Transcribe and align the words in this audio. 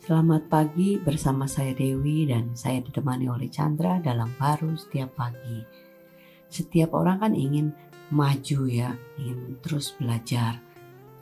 Selamat 0.00 0.48
pagi 0.48 0.96
bersama 0.96 1.44
saya 1.44 1.76
Dewi 1.76 2.24
dan 2.24 2.56
saya 2.56 2.80
ditemani 2.80 3.28
oleh 3.28 3.52
Chandra 3.52 4.00
dalam 4.00 4.32
baru 4.40 4.72
setiap 4.72 5.12
pagi. 5.12 5.60
Setiap 6.48 6.96
orang 6.96 7.20
kan 7.20 7.32
ingin 7.36 7.68
maju 8.08 8.64
ya, 8.64 8.96
ingin 9.20 9.60
terus 9.60 9.92
belajar. 10.00 10.56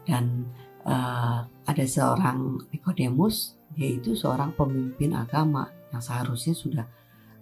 Dan 0.06 0.46
uh, 0.86 1.42
ada 1.42 1.84
seorang 1.90 2.70
Nikodemus, 2.70 3.58
dia 3.74 3.98
itu 3.98 4.14
seorang 4.14 4.54
pemimpin 4.54 5.10
agama 5.10 5.66
yang 5.90 5.98
seharusnya 5.98 6.54
sudah 6.54 6.86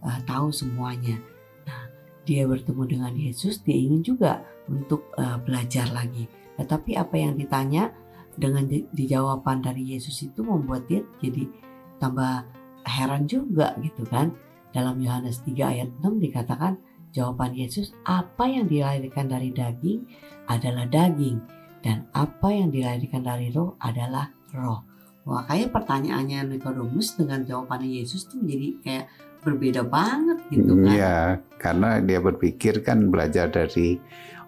uh, 0.08 0.20
tahu 0.24 0.48
semuanya. 0.48 1.20
Nah, 1.68 1.84
dia 2.24 2.48
bertemu 2.48 2.82
dengan 2.88 3.12
Yesus, 3.12 3.60
dia 3.60 3.76
ingin 3.76 4.00
juga 4.00 4.40
untuk 4.72 5.12
uh, 5.20 5.36
belajar 5.44 5.92
lagi. 5.92 6.24
Tetapi 6.56 6.96
apa 6.96 7.12
yang 7.20 7.36
ditanya 7.36 7.92
dengan 8.36 8.68
dijawaban 8.68 9.64
dari 9.64 9.96
Yesus 9.96 10.20
itu 10.24 10.44
membuat 10.44 10.84
dia 10.86 11.02
jadi 11.20 11.48
tambah 11.96 12.44
heran 12.84 13.24
juga 13.26 13.74
gitu 13.80 14.04
kan. 14.06 14.32
Dalam 14.76 15.00
Yohanes 15.00 15.40
3 15.40 15.56
ayat 15.72 15.88
6 16.04 16.20
dikatakan 16.20 16.76
jawaban 17.16 17.56
Yesus 17.56 17.96
apa 18.04 18.44
yang 18.44 18.68
dilahirkan 18.68 19.32
dari 19.32 19.48
daging 19.48 20.04
adalah 20.52 20.84
daging 20.84 21.40
dan 21.80 22.04
apa 22.12 22.52
yang 22.52 22.68
dilahirkan 22.68 23.24
dari 23.24 23.48
roh 23.48 23.80
adalah 23.80 24.28
roh. 24.52 24.84
Wah 25.26 25.42
kayak 25.42 25.74
pertanyaannya 25.74 26.54
Nikodemus 26.54 27.18
dengan 27.18 27.42
jawabannya 27.42 28.00
Yesus 28.00 28.30
tuh 28.30 28.38
jadi 28.46 28.78
kayak 28.78 29.06
berbeda 29.42 29.82
banget 29.86 30.38
gitu 30.54 30.78
kan. 30.78 30.94
Iya, 30.94 31.18
karena 31.58 31.98
dia 32.02 32.18
berpikir 32.22 32.86
kan 32.86 33.10
belajar 33.10 33.50
dari 33.50 33.98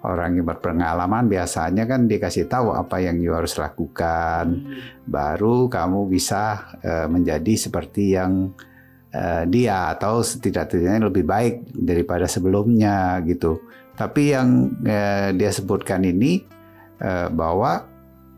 orang 0.06 0.38
yang 0.38 0.46
berpengalaman 0.46 1.26
biasanya 1.26 1.82
kan 1.90 2.06
dikasih 2.06 2.46
tahu 2.46 2.70
apa 2.70 3.02
yang 3.02 3.18
you 3.18 3.34
harus 3.34 3.58
lakukan 3.58 4.62
hmm. 4.62 5.10
baru 5.10 5.66
kamu 5.66 6.06
bisa 6.06 6.74
uh, 6.86 7.10
menjadi 7.10 7.58
seperti 7.58 8.14
yang 8.14 8.54
uh, 9.10 9.42
dia 9.50 9.90
atau 9.90 10.22
setidak-tidaknya 10.22 11.10
lebih 11.10 11.26
baik 11.26 11.74
daripada 11.74 12.30
sebelumnya 12.30 13.18
gitu 13.26 13.58
tapi 13.98 14.30
yang 14.38 14.70
uh, 14.86 15.34
dia 15.34 15.50
sebutkan 15.50 16.06
ini 16.06 16.46
uh, 17.02 17.26
bahwa 17.34 17.87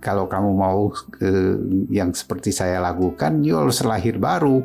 kalau 0.00 0.26
kamu 0.26 0.50
mau 0.56 0.90
uh, 0.90 1.56
yang 1.92 2.10
seperti 2.16 2.50
saya 2.50 2.80
lakukan 2.80 3.44
you 3.44 3.54
harus 3.56 3.84
lahir 3.84 4.16
baru 4.16 4.64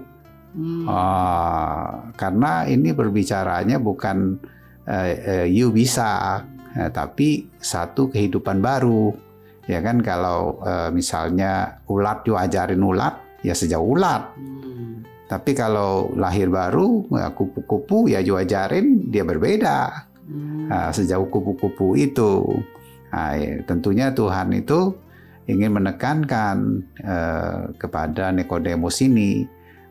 hmm. 0.55 0.87
uh, 0.87 2.15
karena 2.15 2.65
ini 2.65 2.95
berbicaranya 2.95 3.77
bukan 3.77 4.39
uh, 4.87 5.11
uh, 5.11 5.47
you 5.47 5.69
bisa 5.69 6.41
Nah, 6.75 6.91
tapi 6.91 7.47
satu 7.55 8.11
kehidupan 8.11 8.59
baru. 8.59 9.15
Ya 9.65 9.81
kan 9.81 10.03
kalau 10.03 10.61
uh, 10.61 10.91
misalnya 10.91 11.81
ulat 11.89 12.27
ajarin 12.27 12.83
ulat, 12.83 13.15
ya 13.41 13.55
sejauh 13.55 13.95
ulat. 13.95 14.35
Hmm. 14.35 15.01
Tapi 15.25 15.57
kalau 15.57 16.13
lahir 16.13 16.51
baru, 16.51 17.07
ya 17.09 17.33
kupu-kupu 17.33 18.11
ya 18.11 18.21
ajarin 18.21 19.09
dia 19.09 19.25
berbeda. 19.25 20.05
Hmm. 20.27 20.69
Nah, 20.69 20.91
sejauh 20.91 21.25
kupu-kupu 21.31 21.97
itu. 21.97 22.43
Nah, 23.09 23.33
ya, 23.39 23.63
tentunya 23.63 24.11
Tuhan 24.11 24.53
itu 24.53 24.93
ingin 25.45 25.77
menekankan 25.77 26.85
uh, 27.05 27.69
kepada 27.77 28.33
Nikodemus 28.33 29.01
ini 29.05 29.45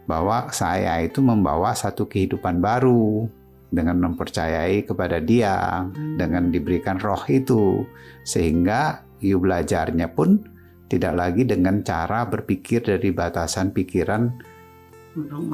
bahwa 0.05 0.51
saya 0.53 1.01
itu 1.01 1.25
membawa 1.25 1.73
satu 1.73 2.05
kehidupan 2.05 2.61
baru 2.61 3.25
dengan 3.75 3.99
mempercayai 4.07 4.87
kepada 4.87 5.19
Dia, 5.19 5.83
hmm. 5.89 6.21
dengan 6.21 6.55
diberikan 6.55 7.01
roh 7.03 7.23
itu, 7.27 7.83
sehingga 8.23 9.03
you 9.19 9.41
belajarnya 9.43 10.15
pun 10.15 10.47
tidak 10.87 11.17
lagi 11.17 11.43
dengan 11.43 11.83
cara 11.83 12.29
berpikir 12.29 12.85
dari 12.85 13.11
batasan 13.11 13.75
pikiran 13.75 14.31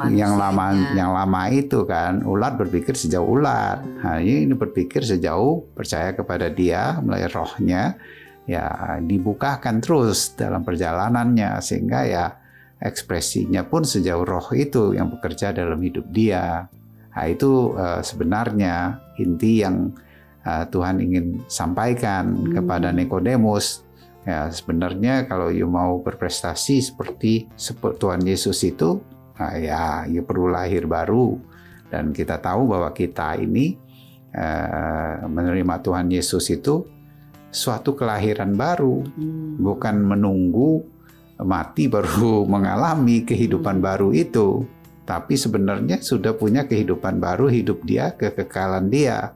yang 0.08 0.40
lama 0.40 0.72
yang 0.96 1.12
lama 1.12 1.52
itu 1.52 1.84
kan 1.84 2.24
ulat 2.24 2.56
berpikir 2.56 2.96
sejauh 2.96 3.36
ulat 3.36 3.84
hmm. 3.84 4.00
nah, 4.00 4.18
ini 4.18 4.56
berpikir 4.56 5.04
sejauh 5.04 5.68
percaya 5.76 6.16
kepada 6.16 6.48
dia 6.48 6.96
melalui 7.04 7.28
rohnya 7.28 8.00
ya 8.50 8.98
dibukakan 8.98 9.78
terus 9.78 10.34
dalam 10.34 10.66
perjalanannya 10.66 11.62
sehingga 11.62 12.00
ya 12.02 12.26
ekspresinya 12.82 13.62
pun 13.70 13.86
sejauh 13.86 14.26
roh 14.26 14.50
itu 14.56 14.98
yang 14.98 15.06
bekerja 15.12 15.54
dalam 15.54 15.78
hidup 15.78 16.10
dia 16.10 16.66
Nah, 17.10 17.26
itu 17.26 17.74
uh, 17.74 18.00
sebenarnya 18.00 19.02
inti 19.18 19.66
yang 19.66 19.90
uh, 20.46 20.64
Tuhan 20.70 21.02
ingin 21.02 21.42
sampaikan 21.50 22.32
hmm. 22.32 22.54
kepada 22.54 22.94
Nikodemus. 22.94 23.82
Ya, 24.22 24.52
sebenarnya 24.52 25.24
kalau 25.26 25.48
you 25.48 25.64
mau 25.64 25.98
berprestasi 26.04 26.84
seperti 26.84 27.48
Tuhan 27.72 28.20
Yesus 28.20 28.60
itu, 28.68 29.00
nah 29.40 29.56
ya, 29.56 30.04
you 30.06 30.22
perlu 30.22 30.52
lahir 30.52 30.84
baru. 30.84 31.40
Dan 31.90 32.14
kita 32.14 32.38
tahu 32.38 32.70
bahwa 32.70 32.94
kita 32.94 33.40
ini 33.40 33.74
uh, 34.36 35.26
menerima 35.26 35.82
Tuhan 35.82 36.06
Yesus 36.12 36.46
itu 36.52 36.86
suatu 37.50 37.98
kelahiran 37.98 38.54
baru, 38.54 39.02
hmm. 39.04 39.58
bukan 39.62 39.96
menunggu 40.02 40.86
mati 41.42 41.86
baru 41.90 42.42
mengalami 42.54 43.22
kehidupan 43.26 43.78
hmm. 43.78 43.86
baru 43.86 44.08
itu 44.14 44.66
tapi 45.10 45.34
sebenarnya 45.34 45.98
sudah 45.98 46.38
punya 46.38 46.70
kehidupan 46.70 47.18
baru, 47.18 47.50
hidup 47.50 47.82
dia, 47.82 48.14
kekekalan 48.14 48.86
dia. 48.86 49.34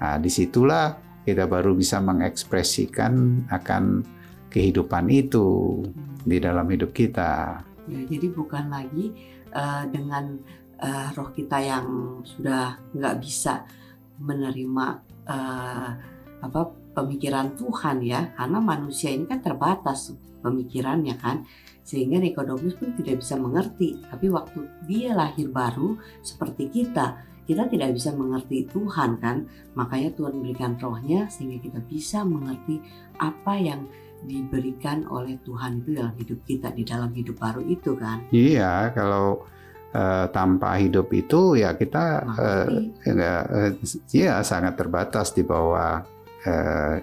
Nah, 0.00 0.16
di 0.16 0.32
situlah 0.32 0.96
kita 1.28 1.44
baru 1.44 1.76
bisa 1.76 2.00
mengekspresikan 2.00 3.44
akan 3.52 4.00
kehidupan 4.48 5.12
itu 5.12 5.76
di 6.24 6.40
dalam 6.40 6.64
hidup 6.72 6.96
kita. 6.96 7.60
Ya, 7.84 8.00
jadi 8.08 8.32
bukan 8.32 8.72
lagi 8.72 9.12
uh, 9.52 9.84
dengan 9.92 10.40
uh, 10.80 11.12
roh 11.12 11.36
kita 11.36 11.60
yang 11.60 11.86
sudah 12.24 12.80
nggak 12.96 13.20
bisa 13.20 13.68
menerima 14.24 14.86
uh, 15.28 15.88
apa 16.40 16.60
pemikiran 17.00 17.56
Tuhan 17.56 18.04
ya, 18.04 18.36
karena 18.36 18.60
manusia 18.60 19.08
ini 19.08 19.24
kan 19.24 19.40
terbatas 19.40 20.12
pemikirannya 20.44 21.16
kan 21.20 21.44
sehingga 21.80 22.22
Nikodemus 22.22 22.78
pun 22.78 22.94
tidak 22.94 23.24
bisa 23.24 23.34
mengerti. 23.40 23.98
Tapi 24.04 24.30
waktu 24.30 24.62
dia 24.86 25.16
lahir 25.16 25.50
baru 25.50 25.98
seperti 26.22 26.70
kita, 26.70 27.18
kita 27.48 27.66
tidak 27.66 27.98
bisa 27.98 28.14
mengerti 28.14 28.68
Tuhan 28.70 29.18
kan. 29.18 29.48
Makanya 29.74 30.14
Tuhan 30.14 30.38
berikan 30.38 30.78
rohnya 30.78 31.26
sehingga 31.26 31.58
kita 31.58 31.80
bisa 31.82 32.22
mengerti 32.22 32.78
apa 33.18 33.58
yang 33.58 33.90
diberikan 34.22 35.08
oleh 35.08 35.40
Tuhan 35.42 35.80
itu 35.82 35.96
dalam 35.96 36.14
hidup 36.14 36.40
kita 36.44 36.68
di 36.76 36.84
dalam 36.86 37.10
hidup 37.10 37.40
baru 37.40 37.64
itu 37.66 37.96
kan. 37.96 38.28
Iya, 38.30 38.92
kalau 38.94 39.42
uh, 39.96 40.30
tanpa 40.30 40.78
hidup 40.78 41.10
itu 41.10 41.58
ya 41.58 41.74
kita 41.74 42.04
uh, 42.22 42.66
uh, 43.02 43.70
ya 44.12 44.44
sangat 44.44 44.78
terbatas 44.78 45.34
di 45.34 45.42
bawah 45.42 46.04
eh, 46.46 46.94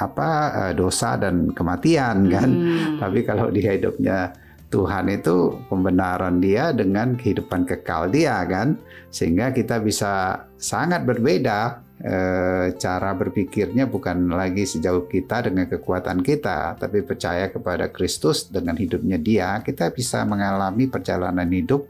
apa 0.00 0.28
eh, 0.68 0.72
dosa 0.76 1.16
dan 1.16 1.52
kematian 1.52 2.28
kan. 2.28 2.50
Hmm. 2.50 2.98
Tapi 3.00 3.24
kalau 3.24 3.48
di 3.48 3.64
hidupnya 3.64 4.32
Tuhan 4.74 5.06
itu 5.06 5.54
pembenaran 5.70 6.42
dia 6.42 6.74
dengan 6.74 7.14
kehidupan 7.14 7.62
kekal 7.62 8.10
dia 8.10 8.42
kan, 8.42 8.74
sehingga 9.14 9.54
kita 9.54 9.78
bisa 9.78 10.44
sangat 10.58 11.06
berbeda 11.06 11.78
eh, 12.02 12.74
cara 12.74 13.14
berpikirnya 13.14 13.86
bukan 13.86 14.34
lagi 14.34 14.66
sejauh 14.66 15.06
kita 15.06 15.46
dengan 15.46 15.70
kekuatan 15.70 16.26
kita, 16.26 16.74
tapi 16.74 17.06
percaya 17.06 17.54
kepada 17.54 17.86
Kristus 17.94 18.50
dengan 18.50 18.74
hidupnya 18.74 19.14
dia, 19.14 19.62
kita 19.62 19.94
bisa 19.94 20.26
mengalami 20.26 20.90
perjalanan 20.90 21.46
hidup 21.46 21.86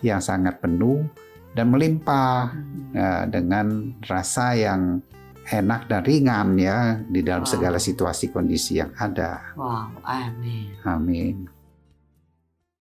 yang 0.00 0.22
sangat 0.22 0.62
penuh 0.62 1.02
dan 1.50 1.66
melimpah 1.74 2.54
eh, 2.94 3.24
dengan 3.26 3.90
rasa 4.06 4.54
yang 4.54 5.02
enak 5.50 5.90
dan 5.90 6.06
ringan 6.06 6.54
ya 6.54 7.02
di 7.02 7.20
dalam 7.26 7.42
wow. 7.42 7.52
segala 7.52 7.78
situasi 7.82 8.30
kondisi 8.30 8.78
yang 8.78 8.94
ada. 8.94 9.52
Wow, 9.58 9.98
amin. 10.06 10.78
Amin. 10.86 11.59